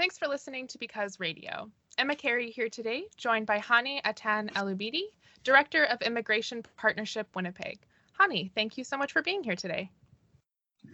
[0.00, 1.70] Thanks for listening to Because Radio.
[1.98, 5.02] Emma Carey here today, joined by Hani Ataan Al-Ubeady,
[5.44, 7.80] Director of Immigration Partnership Winnipeg.
[8.18, 9.90] Hani, thank you so much for being here today.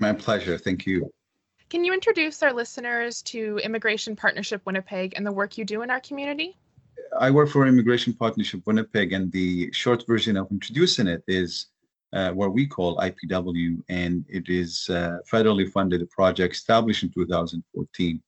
[0.01, 0.59] My pleasure.
[0.59, 1.09] Thank you.
[1.71, 5.91] Can you introduce our listeners to Immigration Partnership Winnipeg and the work you do in
[5.93, 6.59] our community?
[7.21, 11.67] I work for Immigration Partnership Winnipeg, and the short version of introducing it is
[12.13, 18.17] uh, what we call IPW, and it is a federally funded project established in 2014
[18.17, 18.26] uh,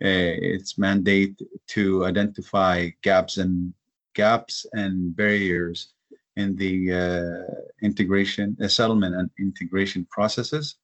[0.00, 3.72] its mandate to identify gaps and
[4.14, 5.94] gaps and barriers
[6.36, 10.76] in the uh, integration, uh, settlement and integration processes,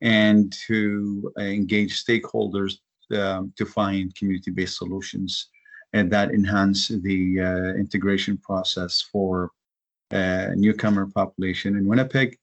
[0.00, 2.78] and to engage stakeholders
[3.16, 5.48] um, to find community-based solutions
[5.92, 9.50] and that enhance the uh, integration process for
[10.12, 12.38] uh, newcomer population in Winnipeg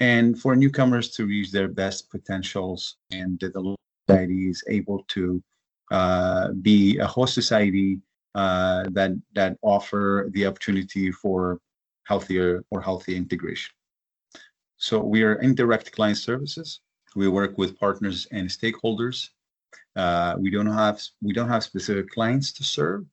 [0.00, 3.76] and for newcomers to reach their best potentials and the
[4.08, 5.42] society is able to
[5.90, 7.98] uh, be a host society
[8.34, 11.60] uh, that that offer the opportunity for
[12.04, 13.72] healthier or healthy integration.
[14.76, 16.80] So we are indirect client services.
[17.16, 19.28] We work with partners and stakeholders.
[19.96, 23.04] Uh, we don't have we don't have specific clients to serve,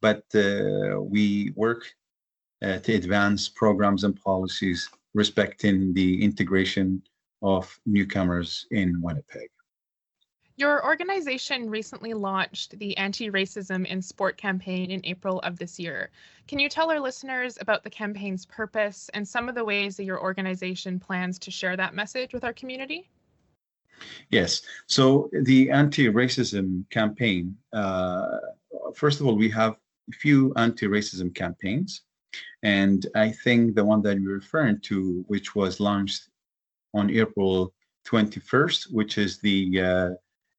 [0.00, 1.82] but uh, we work
[2.62, 7.02] uh, to advance programs and policies respecting the integration
[7.42, 9.53] of newcomers in Winnipeg.
[10.56, 16.10] Your organization recently launched the Anti Racism in Sport campaign in April of this year.
[16.46, 20.04] Can you tell our listeners about the campaign's purpose and some of the ways that
[20.04, 23.10] your organization plans to share that message with our community?
[24.30, 24.62] Yes.
[24.86, 28.38] So, the anti racism campaign, uh,
[28.94, 29.74] first of all, we have
[30.08, 32.02] a few anti racism campaigns.
[32.62, 36.28] And I think the one that you're referring to, which was launched
[36.92, 37.74] on April
[38.06, 40.10] 21st, which is the uh,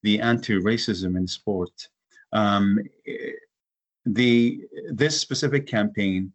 [0.05, 1.75] the anti-racism in sport.
[2.31, 2.79] Um,
[4.19, 4.61] the
[5.01, 6.31] this specific campaign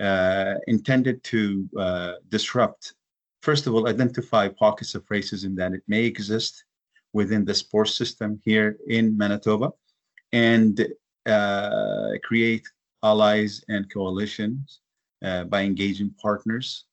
[0.00, 1.40] uh, intended to
[1.84, 2.94] uh, disrupt,
[3.42, 6.54] first of all, identify pockets of racism that it may exist
[7.12, 9.68] within the sports system here in Manitoba,
[10.32, 10.74] and
[11.26, 12.66] uh, create
[13.02, 14.80] allies and coalitions
[15.24, 16.84] uh, by engaging partners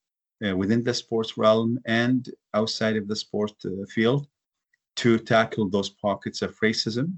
[0.43, 2.21] uh, within the sports realm and
[2.59, 4.25] outside of the sport uh, field
[4.95, 7.17] to tackle those pockets of racism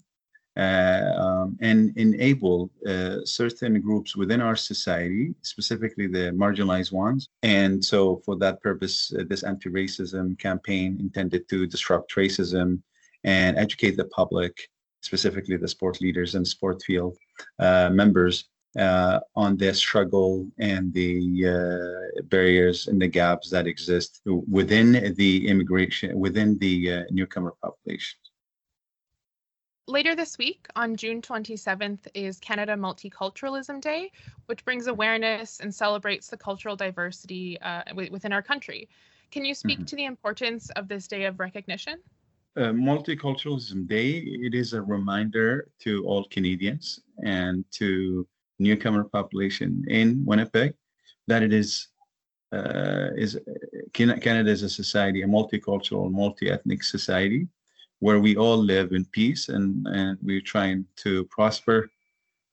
[0.58, 7.30] uh, um, and enable uh, certain groups within our society, specifically the marginalized ones.
[7.44, 12.82] And so, for that purpose, uh, this anti racism campaign intended to disrupt racism
[13.24, 14.58] and educate the public,
[15.02, 17.16] specifically the sport leaders and sport field
[17.60, 24.22] uh, members, uh, on the struggle and the uh, barriers and the gaps that exist
[24.26, 28.18] within the immigration, within the uh, newcomer population.
[29.90, 34.12] Later this week, on June 27th, is Canada Multiculturalism Day,
[34.48, 38.90] which brings awareness and celebrates the cultural diversity uh, within our country.
[39.32, 39.86] Can you speak mm-hmm.
[39.86, 42.00] to the importance of this day of recognition?
[42.58, 48.28] Uh, Multiculturalism Day, it is a reminder to all Canadians and to
[48.60, 50.74] newcomer population in Winnipeg,
[51.28, 51.88] that it is
[52.54, 53.38] uh, is
[53.94, 57.48] Canada is a society, a multicultural, multi-ethnic society,
[58.00, 61.90] where we all live in peace and and we're trying to prosper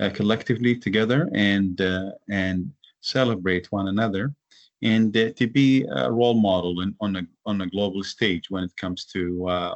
[0.00, 4.34] uh, collectively together and uh, and celebrate one another,
[4.82, 8.64] and uh, to be a role model in, on a on a global stage when
[8.64, 9.74] it comes to uh,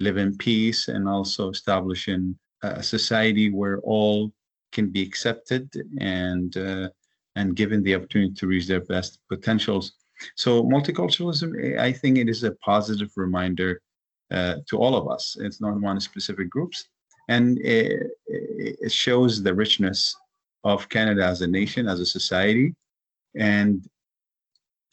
[0.00, 4.32] live in peace and also establishing a society where all
[4.74, 5.64] can be accepted
[6.00, 6.88] and uh,
[7.36, 9.92] and given the opportunity to reach their best potentials.
[10.36, 13.80] So multiculturalism, I think it is a positive reminder
[14.30, 15.36] uh, to all of us.
[15.40, 16.86] It's not one specific groups,
[17.28, 20.14] and it, it, shows the richness
[20.62, 22.74] of Canada as a nation, as a society,
[23.36, 23.86] and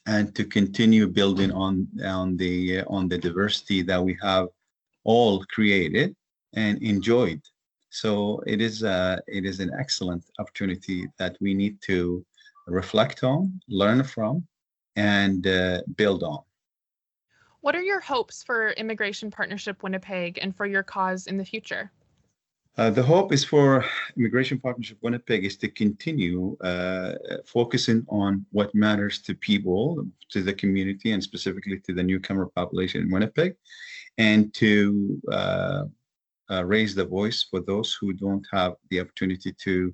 [0.08, 4.48] and to continue building on on the on the diversity that we have
[5.04, 6.16] all created
[6.54, 7.42] and enjoyed
[7.92, 12.26] so it is uh, it is an excellent opportunity that we need to
[12.68, 14.48] reflect on, learn from,
[14.96, 16.40] and uh, build on.
[17.60, 21.92] What are your hopes for Immigration Partnership Winnipeg and for your cause in the future?
[22.78, 23.84] Uh, the hope is for
[24.18, 27.16] Immigration Partnership Winnipeg is to continue uh,
[27.46, 33.02] focusing on what matters to people, to the community, and specifically to the newcomer population
[33.02, 33.56] in Winnipeg,
[34.18, 35.22] and to
[36.52, 39.94] uh, raise the voice for those who don't have the opportunity to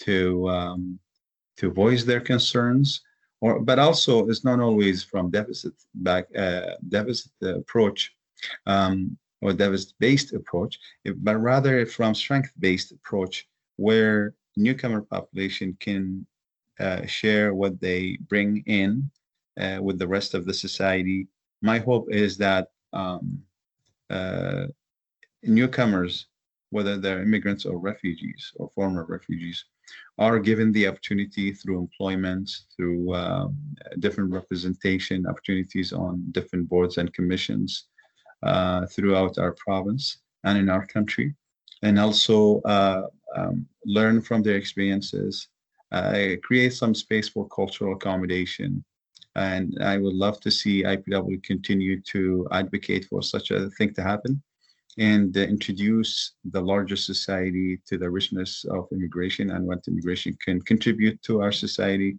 [0.00, 0.98] to um,
[1.56, 3.02] to voice their concerns
[3.40, 8.12] or but also it's not always from deficit back uh, deficit approach
[8.66, 10.78] um, or deficit-based approach,
[11.16, 13.46] but rather from strength-based approach
[13.76, 16.26] where newcomer population can
[16.80, 19.08] uh, share what they bring in
[19.60, 21.26] uh, with the rest of the society.
[21.62, 23.42] My hope is that um,
[24.10, 24.66] uh,
[25.42, 26.26] newcomers,
[26.70, 29.64] whether they're immigrants or refugees or former refugees,
[30.18, 33.56] are given the opportunity through employment, through um,
[34.00, 37.84] different representation opportunities on different boards and commissions
[38.42, 41.34] uh, throughout our province and in our country,
[41.82, 43.06] and also uh,
[43.36, 45.48] um, learn from their experiences,
[45.92, 48.84] uh, create some space for cultural accommodation.
[49.36, 54.02] And I would love to see IPW continue to advocate for such a thing to
[54.02, 54.42] happen
[54.98, 60.60] and uh, introduce the larger society to the richness of immigration and what immigration can
[60.62, 62.18] contribute to our society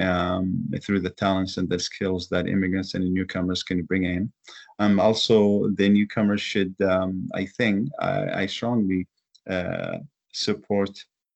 [0.00, 4.32] um, through the talents and the skills that immigrants and newcomers can bring in.
[4.78, 9.06] Um, also, the newcomers should, um, I think, I, I strongly
[9.48, 9.98] uh,
[10.32, 10.90] support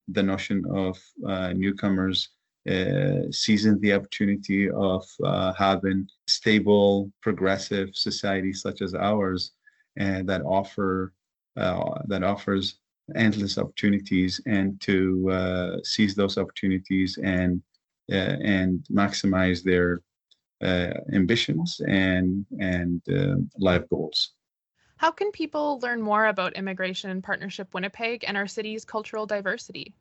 [0.09, 2.29] the notion of uh, newcomers
[2.69, 9.53] uh, seizing the opportunity of uh, having stable, progressive society such as ours
[9.97, 11.13] and that offer
[11.57, 12.79] uh, that offers
[13.15, 17.63] endless opportunities and to uh, seize those opportunities and
[18.11, 20.03] uh, and maximize their
[20.63, 24.33] uh, ambitions and and uh, life goals.
[24.97, 29.95] How can people learn more about Immigration Partnership Winnipeg and our city's cultural diversity?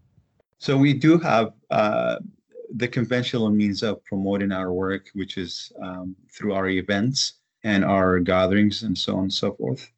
[0.59, 2.17] So we do have uh,
[2.75, 8.19] the conventional means of promoting our work, which is um, through our events and our
[8.19, 9.89] gatherings and so on and so forth.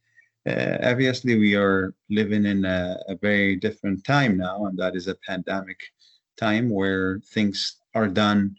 [0.46, 5.08] Uh, obviously, we are living in a, a, very different time now, and that is
[5.08, 5.80] a pandemic
[6.38, 8.56] time where things are done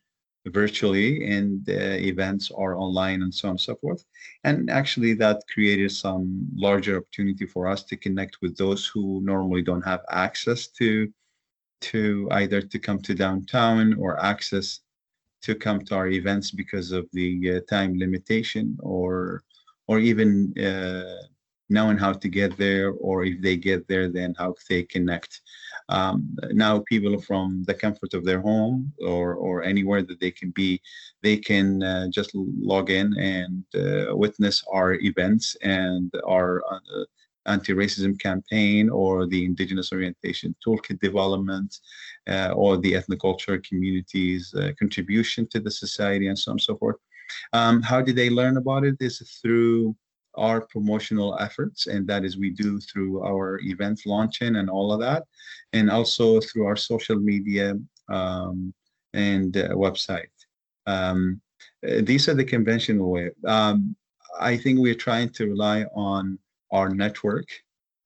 [0.46, 4.04] virtually and uh, events are online and so on and so forth.
[4.44, 9.62] And actually, that created some larger opportunity for us to connect with those who normally
[9.62, 11.12] don't have access to
[11.80, 14.80] to either to come to downtown or access
[15.44, 19.43] to come to our events because of the uh, time limitation or
[19.87, 21.23] or even uh,
[21.69, 25.41] knowing how to get there or if they get there then how they connect.
[25.88, 30.50] Um, now people from the comfort of their home or or anywhere that they can
[30.50, 30.81] be
[31.23, 37.05] they can uh, just log in and uh, witness our events and our uh,
[37.46, 41.79] anti-racism campaign or the indigenous orientation toolkit development
[42.29, 46.76] uh, or the ethnoculture community's uh, contribution to the society and so on and so
[46.76, 46.96] forth.
[47.52, 48.96] Um, how did they learn about it?
[49.00, 49.96] Is through
[50.37, 55.00] our promotional efforts and that is we do through our events launching and all of
[55.00, 55.23] that
[55.73, 57.75] and also through our social media
[58.08, 58.75] um,
[59.12, 60.35] and uh, website.
[60.87, 61.41] Um,
[61.88, 63.31] uh, these are the conventional way.
[63.46, 63.96] Um,
[64.41, 66.38] i think we're trying to rely on
[66.72, 67.46] our network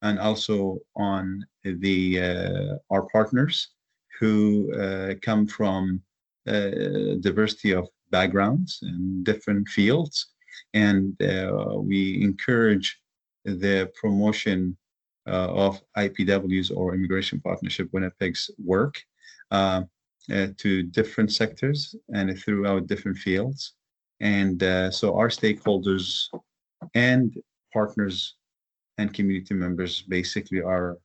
[0.03, 3.69] and also on the uh, our partners
[4.19, 6.01] who uh, come from
[6.47, 6.71] uh,
[7.21, 10.33] diversity of backgrounds and different fields
[10.75, 13.01] and uh, we encourage
[13.45, 14.77] the promotion
[15.27, 19.01] uh, of IPW's or Immigration Partnership Winnipeg's work
[19.51, 19.83] uh,
[20.29, 23.75] to different sectors and throughout different fields.
[24.21, 24.61] And
[24.93, 26.29] so our stakeholders
[26.95, 27.35] and
[27.73, 28.35] partners
[28.99, 30.99] and community members basically are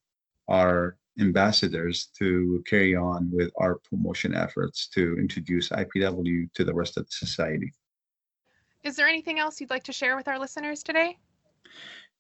[0.50, 6.98] are ambassadors to carry on with our promotion efforts to introduce IPW to the rest
[6.98, 7.72] of the society.
[8.84, 11.18] Is there anything else you'd like to share with our listeners today?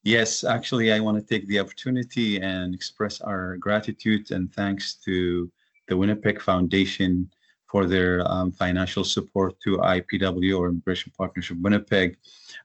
[0.04, 5.52] Yes, actually, I want to take the opportunity and express our gratitude and thanks to
[5.88, 7.30] the Winnipeg Foundation
[7.74, 12.18] for their um, financial support to IPW or Immigration Partnership Winnipeg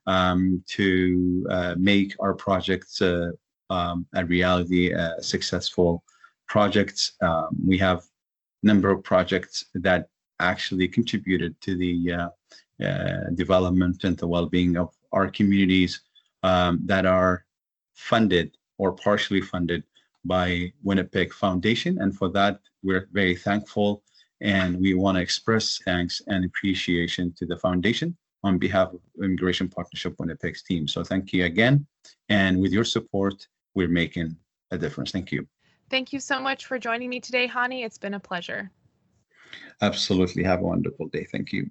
[0.05, 3.31] um, to uh, make our projects uh,
[3.71, 6.03] um, a reality, uh, successful
[6.47, 7.13] projects.
[7.23, 8.03] Um, we have
[8.63, 12.29] a number of projects that actually contributed to the uh,
[12.85, 16.01] uh, development and the well-being of our communities
[16.43, 17.45] um, that are
[17.95, 19.83] funded or partially funded
[20.23, 21.99] by Winnipeg Foundation.
[21.99, 24.03] And for that, we're very thankful
[24.41, 29.67] and we want to express thanks and appreciation to the foundation on behalf of Immigration
[29.67, 30.87] Partnership Winnipeg's team.
[30.87, 31.85] So thank you again.
[32.29, 34.35] And with your support, we're making
[34.71, 35.11] a difference.
[35.11, 35.47] Thank you.
[35.89, 37.83] Thank you so much for joining me today, Hani.
[37.83, 38.71] It's been a pleasure.
[39.81, 40.43] Absolutely.
[40.43, 41.25] Have a wonderful day.
[41.31, 41.69] Thank you.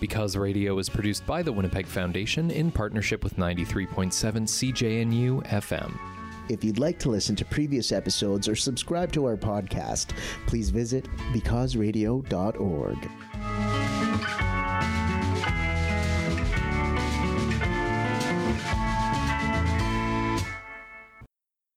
[0.00, 5.98] Because Radio is produced by the Winnipeg Foundation in partnership with 93.7 CJNU FM.
[6.48, 11.08] If you'd like to listen to previous episodes or subscribe to our podcast, please visit
[11.32, 13.10] becauseradio.org.